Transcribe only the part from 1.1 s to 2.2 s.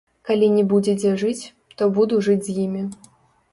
жыць, то буду